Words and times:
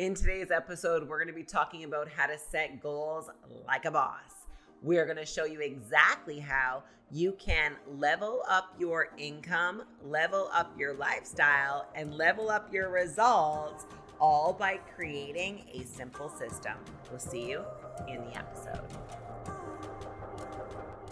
In 0.00 0.14
today's 0.14 0.50
episode, 0.50 1.06
we're 1.06 1.18
going 1.18 1.28
to 1.28 1.34
be 1.34 1.42
talking 1.42 1.84
about 1.84 2.08
how 2.08 2.24
to 2.24 2.38
set 2.38 2.80
goals 2.80 3.28
like 3.66 3.84
a 3.84 3.90
boss. 3.90 4.46
We're 4.80 5.04
going 5.04 5.18
to 5.18 5.26
show 5.26 5.44
you 5.44 5.60
exactly 5.60 6.38
how 6.38 6.84
you 7.10 7.32
can 7.32 7.76
level 7.86 8.42
up 8.48 8.74
your 8.78 9.10
income, 9.18 9.82
level 10.02 10.48
up 10.54 10.72
your 10.78 10.94
lifestyle, 10.94 11.86
and 11.94 12.14
level 12.14 12.48
up 12.48 12.72
your 12.72 12.88
results 12.88 13.84
all 14.18 14.54
by 14.54 14.78
creating 14.96 15.66
a 15.74 15.84
simple 15.84 16.30
system. 16.30 16.78
We'll 17.10 17.20
see 17.20 17.50
you 17.50 17.62
in 18.08 18.24
the 18.24 18.38
episode. 18.38 18.80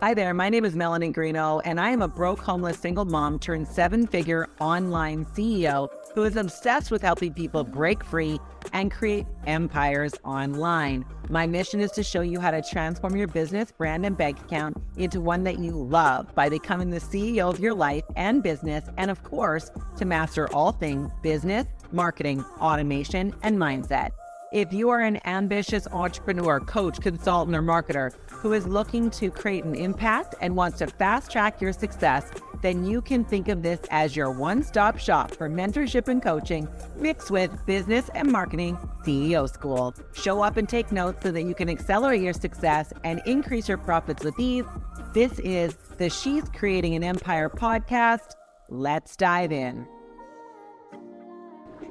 Hi 0.01 0.15
there, 0.15 0.33
my 0.33 0.49
name 0.49 0.65
is 0.65 0.75
Melanie 0.75 1.11
Greenough, 1.11 1.61
and 1.67 1.79
I 1.79 1.91
am 1.91 2.01
a 2.01 2.09
broke 2.09 2.39
homeless 2.39 2.79
single 2.79 3.05
mom 3.05 3.39
turned 3.39 3.69
seven 3.69 4.07
figure 4.07 4.49
online 4.61 5.27
CEO 5.27 5.91
who 6.19 6.25
is 6.25 6.35
obsessed 6.35 6.91
with 6.91 7.01
helping 7.01 7.33
people 7.33 7.63
break 7.63 8.03
free 8.03 8.41
and 8.73 8.91
create 8.91 9.25
empires 9.47 10.13
online. 10.25 11.05
My 11.29 11.47
mission 11.47 11.79
is 11.79 11.93
to 11.93 12.03
show 12.03 12.23
you 12.23 12.41
how 12.41 12.51
to 12.51 12.61
transform 12.61 13.15
your 13.15 13.29
business, 13.29 13.71
brand, 13.71 14.05
and 14.05 14.17
bank 14.17 14.41
account 14.41 14.83
into 14.97 15.21
one 15.21 15.45
that 15.45 15.61
you 15.61 15.71
love 15.71 16.35
by 16.35 16.49
becoming 16.49 16.91
the 16.91 16.99
CEO 16.99 17.49
of 17.49 17.61
your 17.61 17.73
life 17.73 18.03
and 18.17 18.43
business, 18.43 18.85
and 18.97 19.13
of 19.13 19.23
course, 19.23 19.71
to 19.97 20.05
master 20.05 20.53
all 20.53 20.73
things 20.73 21.09
business, 21.23 21.67
marketing, 21.93 22.45
automation, 22.61 23.33
and 23.45 23.57
mindset. 23.57 24.11
If 24.51 24.73
you 24.73 24.89
are 24.89 25.03
an 25.03 25.21
ambitious 25.25 25.87
entrepreneur, 25.93 26.59
coach, 26.59 27.01
consultant, 27.01 27.57
or 27.57 27.63
marketer 27.63 28.13
who 28.29 28.55
is 28.55 28.67
looking 28.67 29.11
to 29.11 29.31
create 29.31 29.63
an 29.63 29.77
impact 29.77 30.35
and 30.41 30.57
wants 30.57 30.79
to 30.79 30.89
fast 30.89 31.31
track 31.31 31.61
your 31.61 31.73
success, 31.73 32.29
then 32.63 32.85
you 32.85 33.01
can 33.01 33.25
think 33.25 33.49
of 33.49 33.63
this 33.63 33.81
as 33.91 34.17
your 34.17 34.31
one 34.31 34.63
stop 34.63 34.99
shop 34.99 35.31
for 35.31 35.49
mentorship 35.49 36.09
and 36.09 36.23
coaching 36.23 36.69
mixed 36.97 37.31
with 37.31 37.51
business 37.67 38.11
and 38.15 38.31
marketing 38.31 38.77
CEO 39.05 39.49
school. 39.49 39.95
Show 40.13 40.43
up 40.43 40.57
and 40.57 40.69
take 40.69 40.93
notes 40.93 41.23
so 41.23 41.31
that 41.33 41.43
you 41.43 41.55
can 41.55 41.69
accelerate 41.69 42.23
your 42.23 42.33
success 42.33 42.93
and 43.05 43.21
increase 43.27 43.69
your 43.69 43.79
profits 43.79 44.25
with 44.25 44.39
ease. 44.39 44.65
This 45.15 45.39
is 45.41 45.75
the 45.97 46.11
She's 46.11 46.49
Creating 46.51 46.95
an 46.95 47.05
Empire 47.05 47.49
podcast. 47.49 48.33
Let's 48.69 49.17
dive 49.17 49.53
in. 49.53 49.87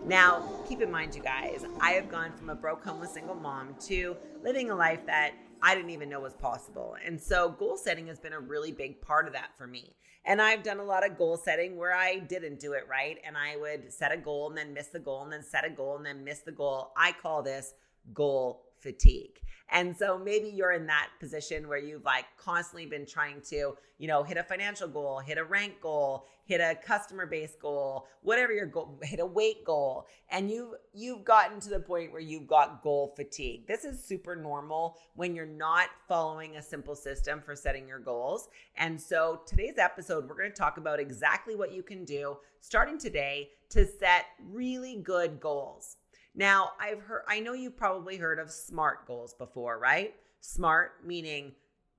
Now, 0.06 0.48
keep 0.70 0.82
in 0.82 0.90
mind, 0.90 1.16
you 1.16 1.22
guys, 1.22 1.66
I 1.82 1.92
have 1.92 2.10
gone 2.10 2.32
from 2.32 2.50
a 2.50 2.56
broke, 2.56 2.86
homeless 2.86 3.14
single 3.14 3.36
mom 3.36 3.76
to 3.88 4.16
living 4.42 4.70
a 4.70 4.76
life 4.76 5.06
that 5.06 5.34
I 5.62 5.76
didn't 5.76 5.92
even 5.92 6.10
know 6.10 6.20
was 6.20 6.34
possible. 6.34 6.96
And 7.04 7.20
so, 7.20 7.50
goal 7.50 7.78
setting 7.78 8.08
has 8.08 8.20
been 8.20 8.34
a 8.34 8.40
really 8.40 8.72
big 8.72 9.02
part 9.02 9.28
of 9.28 9.34
that 9.34 9.58
for 9.58 9.68
me. 9.68 9.96
And 10.26 10.42
I've 10.42 10.62
done 10.62 10.80
a 10.80 10.84
lot 10.84 11.10
of 11.10 11.18
goal 11.18 11.38
setting 11.38 11.78
where 11.78 11.94
I 11.94 12.20
didn't 12.20 12.60
do 12.60 12.74
it 12.74 12.86
right. 12.90 13.18
And 13.26 13.38
I 13.38 13.56
would 13.56 13.92
set 13.92 14.12
a 14.12 14.18
goal 14.18 14.50
and 14.50 14.58
then 14.58 14.74
miss 14.74 14.88
the 14.88 15.00
goal 15.00 15.24
and 15.24 15.32
then 15.32 15.44
set 15.44 15.66
a 15.66 15.70
goal 15.70 15.96
and 15.96 16.06
then 16.06 16.24
miss 16.24 16.40
the 16.40 16.52
goal. 16.52 16.92
I 16.98 17.14
call 17.14 17.44
this 17.44 17.74
goal 18.14 18.67
fatigue. 18.80 19.42
And 19.70 19.96
so 19.96 20.18
maybe 20.18 20.48
you're 20.48 20.72
in 20.72 20.88
that 20.88 21.10
position 21.20 21.68
where 21.68 21.78
you've 21.78 22.06
like 22.06 22.26
constantly 22.38 22.86
been 22.86 23.06
trying 23.06 23.42
to, 23.50 23.76
you 23.98 24.08
know, 24.08 24.24
hit 24.24 24.38
a 24.38 24.44
financial 24.44 24.88
goal, 24.88 25.20
hit 25.20 25.38
a 25.38 25.44
rank 25.44 25.82
goal, 25.82 26.26
hit 26.46 26.62
a 26.62 26.76
customer 26.76 27.26
base 27.26 27.56
goal, 27.62 28.08
whatever 28.22 28.54
your 28.54 28.68
goal, 28.68 28.98
hit 29.04 29.20
a 29.20 29.26
weight 29.26 29.66
goal, 29.66 30.08
and 30.30 30.50
you've 30.50 30.76
you've 30.94 31.26
gotten 31.26 31.60
to 31.60 31.70
the 31.70 31.82
point 31.82 32.14
where 32.14 32.22
you've 32.22 32.48
got 32.48 32.82
goal 32.82 33.14
fatigue. 33.18 33.68
This 33.68 33.84
is 33.84 34.02
super 34.02 34.38
normal 34.38 34.98
when 35.16 35.36
you're 35.36 35.46
not 35.46 35.90
following 36.08 36.56
a 36.56 36.64
simple 36.64 36.96
system 36.96 37.42
for 37.42 37.54
setting 37.54 37.88
your 37.88 38.00
goals. 38.00 38.48
And 38.78 39.00
so 39.00 39.42
today's 39.46 39.78
episode, 39.78 40.30
we're 40.30 40.38
going 40.38 40.52
to 40.52 40.58
talk 40.58 40.78
about 40.78 41.02
exactly 41.02 41.56
what 41.56 41.74
you 41.74 41.84
can 41.84 42.06
do 42.06 42.38
starting 42.62 42.98
today 42.98 43.50
to 43.70 43.86
set 43.86 44.28
really 44.50 44.96
good 44.96 45.42
goals. 45.42 45.98
Now, 46.38 46.74
I've 46.80 47.02
heard 47.02 47.24
I 47.28 47.40
know 47.40 47.54
you've 47.54 47.76
probably 47.76 48.16
heard 48.16 48.38
of 48.38 48.52
SMART 48.52 49.08
goals 49.08 49.34
before, 49.34 49.80
right? 49.80 50.14
SMART 50.40 51.04
meaning 51.04 51.54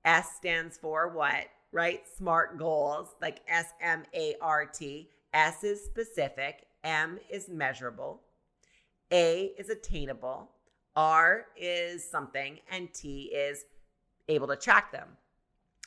S 0.05 0.29
stands 0.37 0.77
for 0.77 1.09
what? 1.09 1.47
Right? 1.73 2.03
SMART 2.17 2.57
goals, 2.57 3.09
like 3.21 3.41
S 3.49 3.67
M 3.81 4.03
A 4.15 4.35
R 4.41 4.65
T. 4.65 5.09
S 5.33 5.63
is 5.63 5.83
specific, 5.83 6.65
M 6.83 7.19
is 7.29 7.49
measurable, 7.49 8.21
A 9.11 9.51
is 9.59 9.69
attainable, 9.69 10.49
R 10.95 11.47
is 11.55 12.09
something, 12.09 12.59
and 12.71 12.91
T 12.93 13.23
is 13.25 13.65
able 14.29 14.47
to 14.47 14.55
track 14.55 14.91
them. 14.91 15.09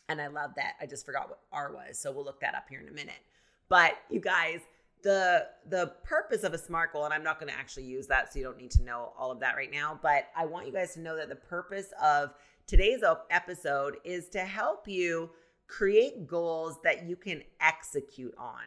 And 0.09 0.21
I 0.21 0.27
love 0.27 0.51
that. 0.57 0.75
I 0.81 0.87
just 0.87 1.07
forgot 1.07 1.31
what 1.31 1.41
R 1.53 1.73
was. 1.73 1.99
So 1.99 2.13
we'll 2.13 2.25
look 2.25 2.41
that 2.43 2.55
up 2.55 2.67
here 2.69 2.81
in 2.81 2.89
a 2.89 2.93
minute. 2.93 3.23
But 3.69 3.95
you 4.11 4.21
guys, 4.21 4.61
the 5.03 5.47
the 5.69 5.93
purpose 6.05 6.45
of 6.45 6.55
a 6.55 6.59
smart 6.59 6.93
goal 6.93 7.05
and 7.05 7.13
i'm 7.13 7.25
not 7.25 7.41
going 7.41 7.53
to 7.53 7.59
actually 7.59 7.83
use 7.83 8.07
that 8.07 8.33
so 8.33 8.39
you 8.39 8.45
don't 8.45 8.57
need 8.57 8.71
to 8.71 8.83
know 8.83 9.13
all 9.19 9.33
of 9.33 9.41
that 9.41 9.57
right 9.57 9.73
now 9.73 9.99
but 10.01 10.29
i 10.37 10.47
want 10.47 10.67
you 10.67 10.73
guys 10.73 10.95
to 10.95 11.01
know 11.01 11.17
that 11.17 11.29
the 11.29 11.35
purpose 11.35 11.93
of 12.01 12.35
today's 12.67 13.03
episode 13.31 13.97
is 14.05 14.29
to 14.29 14.41
help 14.41 14.87
you 14.87 15.29
create 15.73 16.27
goals 16.27 16.77
that 16.85 17.07
you 17.07 17.17
can 17.17 17.43
execute 17.61 18.35
on. 18.39 18.63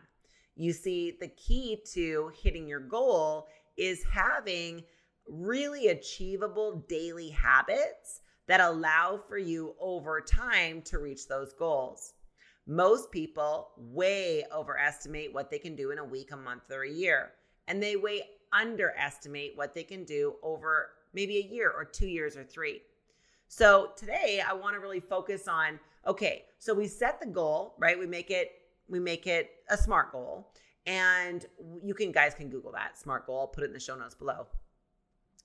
You 0.56 0.74
see 0.74 1.16
the 1.20 1.28
key 1.28 1.82
to 1.94 2.32
hitting 2.42 2.68
your 2.68 2.80
goal 2.80 3.48
is 3.78 4.04
having 4.12 4.84
really 5.28 5.90
achievable 5.90 6.84
daily 6.90 7.30
habits 7.30 8.22
that 8.48 8.60
allow 8.60 9.18
for 9.18 9.38
you 9.38 9.76
over 9.80 10.20
time 10.22 10.82
to 10.84 10.98
reach 10.98 11.28
those 11.28 11.54
goals 11.54 12.14
most 12.68 13.12
people 13.12 13.70
way 13.78 14.44
overestimate 14.52 15.34
what 15.34 15.52
they 15.52 15.60
can 15.60 15.76
do 15.76 15.92
in 15.92 16.00
a 16.00 16.04
week, 16.04 16.32
a 16.32 16.38
month, 16.38 16.64
or 16.72 16.84
a 16.84 16.90
year. 16.90 17.32
And 17.68 17.82
they 17.82 17.96
way 17.96 18.24
underestimate 18.52 19.54
what 19.56 19.74
they 19.74 19.84
can 19.84 20.04
do 20.04 20.36
over 20.42 20.90
maybe 21.14 21.38
a 21.38 21.54
year 21.54 21.72
or 21.72 21.86
two 21.86 22.08
years 22.08 22.36
or 22.36 22.44
three. 22.44 22.82
So 23.48 23.92
today 23.96 24.42
I 24.48 24.54
want 24.54 24.76
to 24.76 24.80
really 24.80 25.00
focus 25.00 25.48
on 25.48 25.80
okay, 26.08 26.46
so 26.60 26.74
we 26.74 26.88
set 26.88 27.20
the 27.20 27.26
goal, 27.26 27.76
right? 27.80 27.98
We 27.98 28.06
make 28.06 28.32
it 28.32 28.52
we 28.88 29.00
make 29.00 29.28
it 29.28 29.52
a 29.70 29.78
smart 29.78 30.12
goal. 30.12 30.52
And 30.88 31.46
you 31.84 31.96
can 31.96 32.12
guys 32.12 32.36
can 32.36 32.50
Google 32.50 32.72
that 32.74 32.98
smart 32.98 33.26
goal. 33.26 33.40
I'll 33.42 33.48
put 33.48 33.64
it 33.64 33.68
in 33.68 33.74
the 33.74 33.80
show 33.80 33.96
notes 33.96 34.16
below. 34.16 34.48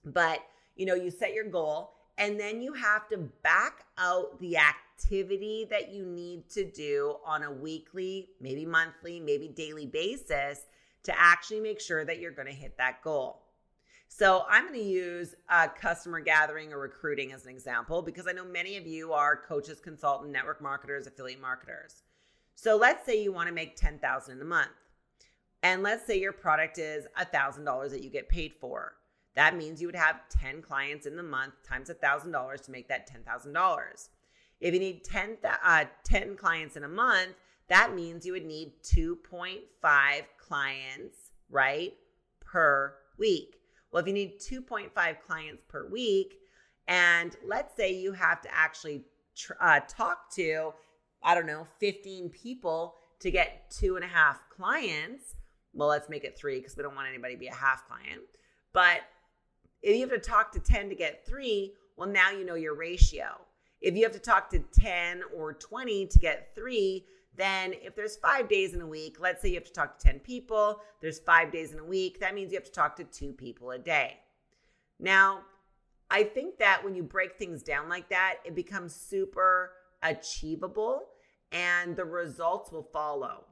But 0.04 0.41
you 0.76 0.87
know, 0.87 0.94
you 0.94 1.10
set 1.10 1.34
your 1.34 1.48
goal 1.48 1.92
and 2.20 2.38
then 2.38 2.60
you 2.60 2.75
have 2.75 3.08
to 3.08 3.16
back 3.16 3.86
out 3.97 4.38
the 4.41 4.58
activity 4.58 5.66
that 5.70 5.91
you 5.91 6.04
need 6.04 6.50
to 6.50 6.70
do 6.70 7.16
on 7.25 7.42
a 7.42 7.50
weekly, 7.50 8.28
maybe 8.42 8.66
monthly, 8.66 9.19
maybe 9.19 9.48
daily 9.48 9.86
basis 9.86 10.66
to 11.04 11.19
actually 11.19 11.60
make 11.60 11.81
sure 11.81 12.04
that 12.04 12.20
you're 12.20 12.31
going 12.31 12.47
to 12.47 12.53
hit 12.53 12.76
that 12.76 13.03
goal. 13.03 13.41
So, 14.12 14.44
I'm 14.50 14.66
going 14.66 14.78
to 14.78 14.84
use 14.84 15.34
uh, 15.48 15.69
customer 15.69 16.20
gathering 16.20 16.72
or 16.72 16.78
recruiting 16.78 17.32
as 17.32 17.44
an 17.44 17.53
example 17.53 18.03
because 18.03 18.26
I 18.26 18.32
know 18.32 18.44
many 18.44 18.76
of 18.76 18.87
you 18.87 19.12
are 19.12 19.37
coaches, 19.37 19.81
consultant, 19.81 20.31
network 20.31 20.60
marketers, 20.60 21.06
affiliate 21.06 21.41
marketers. 21.41 22.02
So, 22.54 22.76
let's 22.76 23.06
say 23.06 23.22
you 23.22 23.32
want 23.32 23.48
to 23.48 23.54
make 23.54 23.76
10,000 23.76 24.34
in 24.34 24.42
a 24.42 24.44
month. 24.44 24.69
And 25.62 25.82
let's 25.82 26.06
say 26.06 26.19
your 26.19 26.32
product 26.32 26.76
is 26.76 27.06
$1,000 27.19 27.91
that 27.91 28.02
you 28.02 28.10
get 28.10 28.28
paid 28.28 28.52
for. 28.52 28.94
That 29.40 29.56
means 29.56 29.80
you 29.80 29.88
would 29.88 29.96
have 29.96 30.20
10 30.28 30.60
clients 30.60 31.06
in 31.06 31.16
the 31.16 31.22
month 31.22 31.54
times 31.66 31.88
$1,000 31.88 32.62
to 32.62 32.70
make 32.70 32.88
that 32.88 33.10
$10,000. 33.10 34.08
If 34.60 34.74
you 34.74 34.78
need 34.78 35.02
10, 35.02 35.38
uh, 35.64 35.86
10 36.04 36.36
clients 36.36 36.76
in 36.76 36.84
a 36.84 36.88
month, 36.88 37.30
that 37.68 37.94
means 37.94 38.26
you 38.26 38.32
would 38.32 38.44
need 38.44 38.74
2.5 38.82 39.62
clients, 40.36 41.16
right, 41.48 41.94
per 42.40 42.92
week. 43.16 43.56
Well, 43.90 44.02
if 44.02 44.06
you 44.06 44.12
need 44.12 44.40
2.5 44.40 44.92
clients 45.26 45.64
per 45.66 45.88
week, 45.88 46.34
and 46.86 47.34
let's 47.42 47.74
say 47.74 47.94
you 47.94 48.12
have 48.12 48.42
to 48.42 48.54
actually 48.54 49.06
tr- 49.34 49.54
uh, 49.58 49.80
talk 49.88 50.30
to, 50.34 50.74
I 51.22 51.34
don't 51.34 51.46
know, 51.46 51.66
15 51.78 52.28
people 52.28 52.96
to 53.20 53.30
get 53.30 53.70
two 53.70 53.96
and 53.96 54.04
a 54.04 54.08
half 54.08 54.50
clients. 54.50 55.36
Well, 55.72 55.88
let's 55.88 56.10
make 56.10 56.24
it 56.24 56.36
three 56.36 56.58
because 56.58 56.76
we 56.76 56.82
don't 56.82 56.94
want 56.94 57.08
anybody 57.08 57.36
to 57.36 57.40
be 57.40 57.46
a 57.46 57.54
half 57.54 57.88
client. 57.88 58.20
But 58.74 59.00
if 59.82 59.94
you 59.94 60.00
have 60.00 60.10
to 60.10 60.18
talk 60.18 60.52
to 60.52 60.60
10 60.60 60.88
to 60.88 60.94
get 60.94 61.26
three, 61.26 61.75
well, 61.96 62.08
now 62.08 62.31
you 62.31 62.44
know 62.44 62.55
your 62.55 62.75
ratio. 62.75 63.26
If 63.81 63.96
you 63.96 64.02
have 64.02 64.12
to 64.12 64.19
talk 64.19 64.50
to 64.50 64.58
10 64.58 65.22
or 65.34 65.55
20 65.55 66.06
to 66.06 66.19
get 66.19 66.55
three, 66.55 67.06
then 67.37 67.72
if 67.81 67.94
there's 67.94 68.16
five 68.16 68.49
days 68.49 68.75
in 68.75 68.81
a 68.82 68.87
week, 68.87 69.16
let's 69.20 69.40
say 69.40 69.49
you 69.49 69.55
have 69.55 69.64
to 69.64 69.72
talk 69.72 69.99
to 69.99 70.06
10 70.06 70.20
people, 70.20 70.81
there's 71.00 71.19
five 71.19 71.50
days 71.50 71.72
in 71.72 71.78
a 71.78 71.84
week, 71.84 72.20
that 72.20 72.34
means 72.34 72.52
you 72.52 72.58
have 72.58 72.66
to 72.66 72.72
talk 72.72 72.96
to 72.96 73.05
two 73.05 73.32
people 73.32 73.70
a 73.70 73.78
day. 73.78 74.19
Now, 74.99 75.40
I 76.10 76.25
think 76.25 76.58
that 76.58 76.84
when 76.84 76.94
you 76.94 77.02
break 77.02 77.37
things 77.37 77.62
down 77.62 77.88
like 77.88 78.10
that, 78.10 78.37
it 78.44 78.55
becomes 78.55 78.94
super 78.94 79.72
achievable 80.02 81.05
and 81.52 81.96
the 81.96 82.05
results 82.05 82.70
will 82.70 82.88
follow. 82.93 83.44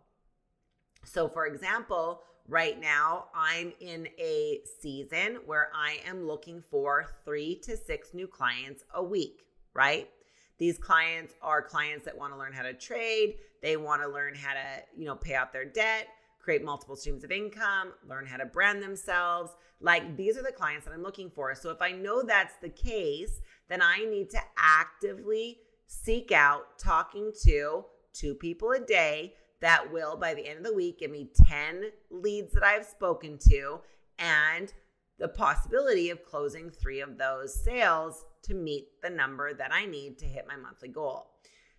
So, 1.05 1.29
for 1.29 1.47
example, 1.47 2.21
Right 2.51 2.81
now, 2.81 3.27
I'm 3.35 3.75
in 3.79 4.09
a 4.19 4.61
season 4.81 5.41
where 5.45 5.69
I 5.75 5.99
am 6.09 6.27
looking 6.27 6.63
for 6.63 7.07
three 7.23 7.57
to 7.65 7.77
six 7.77 8.15
new 8.15 8.27
clients 8.27 8.85
a 8.95 9.03
week, 9.03 9.43
right? 9.75 10.09
These 10.57 10.79
clients 10.79 11.35
are 11.43 11.61
clients 11.61 12.07
that 12.07 12.17
want 12.17 12.33
to 12.33 12.39
learn 12.39 12.55
how 12.55 12.63
to 12.63 12.73
trade. 12.73 13.35
They 13.61 13.77
want 13.77 14.01
to 14.01 14.09
learn 14.09 14.35
how 14.35 14.55
to, 14.55 14.83
you 14.97 15.05
know, 15.05 15.15
pay 15.15 15.37
off 15.37 15.53
their 15.53 15.67
debt. 15.67 16.09
create 16.41 16.65
multiple 16.65 16.97
streams 16.97 17.23
of 17.25 17.31
income, 17.31 17.93
learn 18.09 18.25
how 18.25 18.39
to 18.39 18.47
brand 18.47 18.83
themselves. 18.83 19.53
Like 19.83 20.17
these 20.17 20.39
are 20.39 20.43
the 20.43 20.51
clients 20.51 20.87
that 20.87 20.95
I'm 20.95 21.03
looking 21.03 21.29
for. 21.29 21.55
So 21.55 21.69
if 21.69 21.83
I 21.83 21.93
know 21.93 22.23
that's 22.23 22.55
the 22.63 22.71
case, 22.71 23.43
then 23.69 23.83
I 23.83 24.07
need 24.07 24.31
to 24.31 24.41
actively 24.57 25.59
seek 25.87 26.33
out 26.33 26.79
talking 26.79 27.33
to 27.43 27.85
two 28.15 28.35
people 28.35 28.71
a 28.71 28.81
day 28.81 29.35
that 29.61 29.93
will, 29.93 30.17
by 30.17 30.35
the 30.35 30.47
end 30.47 30.59
of 30.59 30.65
the 30.65 30.75
week, 30.75 31.01
give 31.01 31.11
me 31.11 31.31
10 31.47 31.85
leads 32.11 32.53
that 32.53 32.63
I've 32.63 32.87
spoken 32.87 33.39
to 33.49 33.81
and 34.19 34.73
the 35.19 35.29
possibility 35.29 36.11
of 36.11 36.25
closing 36.25 36.71
three 36.71 37.01
of 37.01 37.19
those 37.19 37.55
sales 37.65 38.25
to 38.43 38.55
meet 38.55 39.01
the 39.03 39.11
number 39.11 39.53
that 39.53 39.73
I 39.73 39.85
need 39.85 40.19
to 40.19 40.27
hit 40.27 40.47
my 40.47 40.57
monthly 40.57 40.89
goal. 40.89 41.31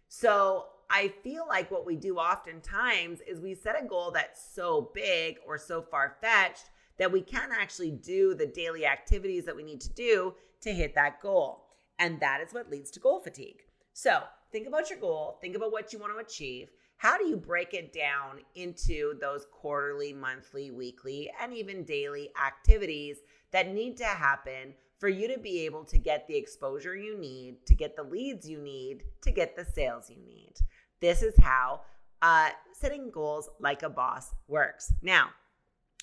So 0.10 0.66
I 0.90 1.14
feel 1.24 1.46
like 1.48 1.72
what 1.72 1.86
we 1.86 1.96
do 1.96 2.18
oftentimes 2.18 3.22
is 3.22 3.40
we 3.40 3.56
set 3.56 3.82
a 3.82 3.86
goal 3.86 4.12
that's 4.12 4.54
so 4.54 4.92
big 4.94 5.38
or 5.48 5.58
so 5.58 5.82
far 5.82 6.18
fetched 6.22 6.70
that 6.98 7.12
we 7.12 7.22
can't 7.22 7.52
actually 7.54 7.92
do 7.92 8.34
the 8.34 8.48
daily 8.48 8.86
activities 8.86 9.46
that 9.46 9.56
we 9.56 9.64
need 9.64 9.80
to 9.82 9.94
do 9.94 10.34
to 10.62 10.74
hit 10.74 10.96
that 10.96 11.22
goal. 11.22 11.66
And 11.98 12.20
that 12.20 12.42
is 12.42 12.54
what 12.54 12.70
leads 12.70 12.92
to 12.92 13.00
goal 13.00 13.22
fatigue. 13.22 13.62
So 13.94 14.24
think 14.52 14.68
about 14.68 14.90
your 14.90 15.00
goal, 15.00 15.38
think 15.42 15.56
about 15.56 15.72
what 15.72 15.94
you 15.94 16.00
want 16.00 16.14
to 16.14 16.20
achieve. 16.20 16.70
How 17.00 17.18
do 17.18 17.26
you 17.26 17.38
break 17.38 17.74
it 17.74 17.94
down 17.94 18.42
into 18.56 19.18
those 19.22 19.46
quarterly, 19.54 20.12
monthly, 20.12 20.70
weekly, 20.70 21.32
and 21.42 21.54
even 21.54 21.86
daily 21.86 22.30
activities 22.46 23.20
that 23.52 23.74
need 23.74 23.96
to 23.98 24.04
happen 24.04 24.74
for 24.98 25.08
you 25.08 25.30
to 25.34 25.40
be 25.40 25.62
able 25.62 25.86
to 25.86 25.98
get 25.98 26.28
the 26.28 26.36
exposure 26.36 26.98
you 26.98 27.18
need, 27.18 27.66
to 27.68 27.74
get 27.74 27.96
the 27.96 28.04
leads 28.04 28.50
you 28.50 28.60
need, 28.60 29.04
to 29.22 29.32
get 29.32 29.56
the 29.56 29.64
sales 29.64 30.10
you 30.10 30.18
need? 30.18 30.56
This 31.00 31.22
is 31.22 31.34
how 31.42 31.84
uh, 32.22 32.50
setting 32.74 33.12
goals 33.12 33.50
like 33.62 33.82
a 33.82 33.90
boss 33.90 34.34
works. 34.50 34.92
Now, 35.02 35.30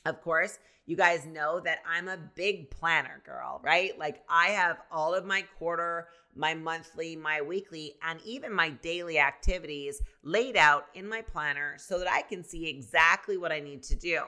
of 0.07 0.21
course, 0.23 0.59
you 0.87 0.97
guys 0.97 1.27
know 1.27 1.61
that 1.61 1.81
I'm 1.89 2.09
a 2.09 2.17
big 2.17 2.71
planner 2.71 3.21
girl, 3.27 3.61
right? 3.63 3.99
Like 3.99 4.23
I 4.29 4.49
have 4.49 4.79
all 4.91 5.15
of 5.15 5.25
my 5.25 5.43
quarter, 5.59 6.09
my 6.35 6.55
monthly, 6.55 7.17
my 7.17 7.43
weekly, 7.43 7.95
and 8.03 8.21
even 8.25 8.53
my 8.53 8.71
daily 8.71 9.19
activities 9.19 10.01
laid 10.23 10.57
out 10.57 10.87
in 10.95 11.09
my 11.09 11.23
planner 11.23 11.75
so 11.79 11.99
that 11.99 12.11
I 12.11 12.23
can 12.23 12.45
see 12.45 12.69
exactly 12.69 13.37
what 13.37 13.51
I 13.51 13.59
need 13.59 13.83
to 13.85 13.97
do. 13.97 14.21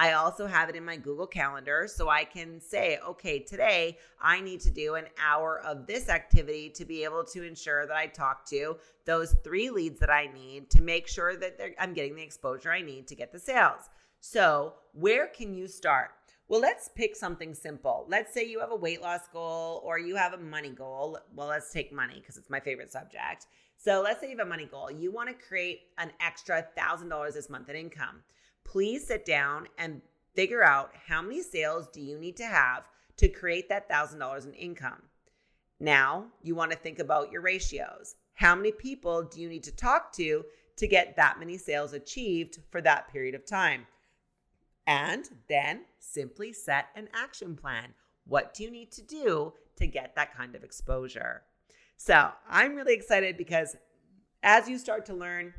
I 0.00 0.12
also 0.12 0.46
have 0.46 0.68
it 0.68 0.76
in 0.76 0.84
my 0.84 0.96
Google 0.96 1.26
Calendar 1.26 1.88
so 1.92 2.08
I 2.08 2.22
can 2.22 2.60
say, 2.60 2.98
okay, 3.04 3.40
today 3.40 3.98
I 4.22 4.40
need 4.40 4.60
to 4.60 4.70
do 4.70 4.94
an 4.94 5.06
hour 5.20 5.60
of 5.66 5.88
this 5.88 6.08
activity 6.08 6.70
to 6.76 6.84
be 6.84 7.02
able 7.02 7.24
to 7.24 7.42
ensure 7.42 7.84
that 7.84 7.96
I 7.96 8.06
talk 8.06 8.46
to 8.50 8.76
those 9.06 9.34
three 9.42 9.70
leads 9.70 9.98
that 9.98 10.10
I 10.10 10.26
need 10.32 10.70
to 10.70 10.82
make 10.82 11.08
sure 11.08 11.36
that 11.36 11.58
I'm 11.80 11.94
getting 11.94 12.14
the 12.14 12.22
exposure 12.22 12.70
I 12.70 12.82
need 12.82 13.08
to 13.08 13.16
get 13.16 13.32
the 13.32 13.40
sales. 13.40 13.90
So, 14.20 14.74
where 14.92 15.26
can 15.28 15.54
you 15.54 15.68
start? 15.68 16.10
Well, 16.48 16.60
let's 16.60 16.88
pick 16.88 17.14
something 17.14 17.54
simple. 17.54 18.06
Let's 18.08 18.32
say 18.32 18.44
you 18.44 18.60
have 18.60 18.72
a 18.72 18.76
weight 18.76 19.02
loss 19.02 19.28
goal 19.32 19.82
or 19.84 19.98
you 19.98 20.16
have 20.16 20.32
a 20.32 20.38
money 20.38 20.70
goal. 20.70 21.18
Well, 21.34 21.48
let's 21.48 21.72
take 21.72 21.92
money 21.92 22.20
because 22.20 22.36
it's 22.36 22.50
my 22.50 22.60
favorite 22.60 22.90
subject. 22.90 23.46
So, 23.76 24.02
let's 24.02 24.20
say 24.20 24.30
you 24.30 24.38
have 24.38 24.46
a 24.46 24.50
money 24.50 24.66
goal. 24.66 24.90
You 24.90 25.12
want 25.12 25.28
to 25.28 25.46
create 25.46 25.80
an 25.98 26.10
extra 26.20 26.66
$1,000 26.76 27.32
this 27.34 27.48
month 27.48 27.68
in 27.68 27.76
income 27.76 28.22
please 28.68 29.06
sit 29.06 29.24
down 29.24 29.66
and 29.78 30.02
figure 30.34 30.62
out 30.62 30.90
how 31.06 31.22
many 31.22 31.42
sales 31.42 31.88
do 31.88 32.00
you 32.00 32.18
need 32.18 32.36
to 32.36 32.44
have 32.44 32.84
to 33.16 33.28
create 33.28 33.68
that 33.68 33.88
$1000 33.88 34.46
in 34.46 34.52
income. 34.54 35.02
Now, 35.80 36.26
you 36.42 36.54
want 36.54 36.70
to 36.72 36.76
think 36.76 36.98
about 36.98 37.32
your 37.32 37.40
ratios. 37.40 38.16
How 38.34 38.54
many 38.54 38.72
people 38.72 39.22
do 39.22 39.40
you 39.40 39.48
need 39.48 39.64
to 39.64 39.74
talk 39.74 40.12
to 40.14 40.44
to 40.76 40.86
get 40.86 41.16
that 41.16 41.38
many 41.38 41.56
sales 41.56 41.92
achieved 41.92 42.58
for 42.70 42.80
that 42.82 43.08
period 43.10 43.34
of 43.34 43.46
time? 43.46 43.86
And 44.88 45.28
then 45.50 45.82
simply 45.98 46.54
set 46.54 46.86
an 46.96 47.10
action 47.12 47.54
plan. 47.54 47.92
What 48.24 48.54
do 48.54 48.64
you 48.64 48.70
need 48.70 48.90
to 48.92 49.02
do 49.02 49.52
to 49.76 49.86
get 49.86 50.16
that 50.16 50.34
kind 50.34 50.56
of 50.56 50.64
exposure? 50.64 51.42
So, 51.98 52.30
I'm 52.48 52.74
really 52.74 52.94
excited 52.94 53.36
because 53.36 53.76
as 54.42 54.66
you 54.66 54.78
start 54.78 55.04
to 55.06 55.14
learn, 55.14 55.52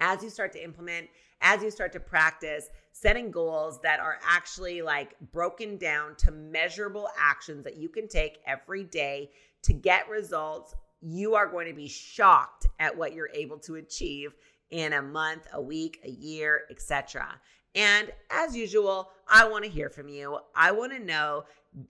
as 0.00 0.22
you 0.24 0.30
start 0.30 0.52
to 0.54 0.64
implement, 0.64 1.06
as 1.42 1.62
you 1.62 1.70
start 1.70 1.92
to 1.92 2.00
practice 2.00 2.70
setting 2.90 3.30
goals 3.30 3.80
that 3.82 4.00
are 4.00 4.18
actually 4.26 4.82
like 4.82 5.14
broken 5.30 5.76
down 5.76 6.16
to 6.16 6.32
measurable 6.32 7.08
actions 7.16 7.62
that 7.62 7.76
you 7.76 7.88
can 7.88 8.08
take 8.08 8.38
every 8.46 8.82
day 8.82 9.30
to 9.62 9.72
get 9.72 10.08
results, 10.08 10.74
you 11.00 11.36
are 11.36 11.46
going 11.46 11.68
to 11.68 11.74
be 11.74 11.86
shocked 11.86 12.66
at 12.80 12.96
what 12.96 13.12
you're 13.12 13.30
able 13.32 13.58
to 13.58 13.76
achieve 13.76 14.34
in 14.70 14.92
a 14.92 15.02
month, 15.02 15.46
a 15.52 15.60
week, 15.60 16.00
a 16.04 16.10
year, 16.10 16.62
etc. 16.70 17.28
And 17.74 18.10
as 18.30 18.56
usual, 18.56 19.10
I 19.28 19.46
want 19.48 19.64
to 19.64 19.70
hear 19.70 19.88
from 19.90 20.08
you. 20.08 20.38
I 20.54 20.72
want 20.72 20.92
to 20.92 20.98
know 20.98 21.44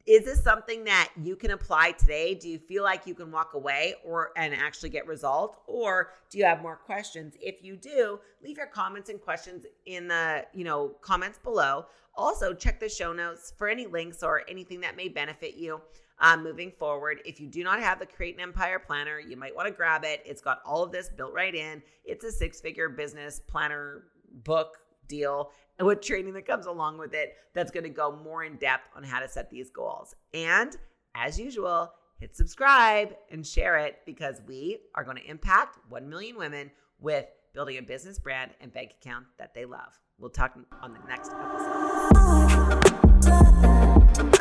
is 0.06 0.24
this 0.24 0.42
something 0.42 0.84
that 0.84 1.10
you 1.22 1.36
can 1.36 1.52
apply 1.52 1.92
today? 1.92 2.34
Do 2.34 2.48
you 2.48 2.58
feel 2.58 2.82
like 2.82 3.06
you 3.06 3.14
can 3.14 3.30
walk 3.30 3.54
away 3.54 3.94
or 4.04 4.32
and 4.36 4.52
actually 4.52 4.90
get 4.90 5.06
results 5.06 5.56
or 5.66 6.10
do 6.30 6.38
you 6.38 6.44
have 6.44 6.60
more 6.60 6.76
questions? 6.76 7.34
If 7.40 7.62
you 7.62 7.76
do, 7.76 8.18
leave 8.42 8.56
your 8.56 8.66
comments 8.66 9.08
and 9.08 9.20
questions 9.20 9.64
in 9.86 10.08
the, 10.08 10.44
you 10.52 10.64
know, 10.64 10.96
comments 11.00 11.38
below. 11.38 11.86
Also, 12.16 12.52
check 12.52 12.80
the 12.80 12.88
show 12.88 13.12
notes 13.12 13.52
for 13.56 13.68
any 13.68 13.86
links 13.86 14.22
or 14.22 14.42
anything 14.48 14.80
that 14.80 14.96
may 14.96 15.08
benefit 15.08 15.54
you. 15.54 15.80
Um, 16.20 16.42
moving 16.42 16.72
forward. 16.72 17.20
If 17.24 17.38
you 17.38 17.46
do 17.46 17.62
not 17.62 17.78
have 17.80 18.00
the 18.00 18.06
Create 18.06 18.34
an 18.34 18.40
Empire 18.40 18.80
Planner, 18.80 19.20
you 19.20 19.36
might 19.36 19.54
want 19.54 19.68
to 19.68 19.72
grab 19.72 20.04
it. 20.04 20.20
It's 20.26 20.40
got 20.40 20.60
all 20.66 20.82
of 20.82 20.90
this 20.90 21.08
built 21.08 21.32
right 21.32 21.54
in. 21.54 21.80
It's 22.04 22.24
a 22.24 22.32
six 22.32 22.60
figure 22.60 22.88
business 22.88 23.40
planner 23.46 24.04
book 24.42 24.78
deal 25.06 25.52
and 25.78 25.86
with 25.86 26.00
training 26.00 26.32
that 26.34 26.46
comes 26.46 26.66
along 26.66 26.98
with 26.98 27.14
it 27.14 27.36
that's 27.54 27.70
going 27.70 27.84
to 27.84 27.90
go 27.90 28.10
more 28.12 28.44
in 28.44 28.56
depth 28.56 28.88
on 28.96 29.04
how 29.04 29.20
to 29.20 29.28
set 29.28 29.48
these 29.50 29.70
goals. 29.70 30.14
And 30.34 30.76
as 31.14 31.38
usual, 31.38 31.92
hit 32.18 32.36
subscribe 32.36 33.14
and 33.30 33.46
share 33.46 33.78
it 33.78 34.00
because 34.04 34.42
we 34.46 34.78
are 34.94 35.04
going 35.04 35.16
to 35.16 35.24
impact 35.24 35.78
1 35.88 36.08
million 36.08 36.36
women 36.36 36.70
with 37.00 37.26
building 37.54 37.78
a 37.78 37.82
business 37.82 38.18
brand 38.18 38.50
and 38.60 38.72
bank 38.72 38.94
account 39.00 39.26
that 39.38 39.54
they 39.54 39.64
love. 39.64 39.98
We'll 40.18 40.30
talk 40.30 40.58
on 40.82 40.92
the 40.92 41.00
next 41.08 41.32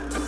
episode. 0.01 0.23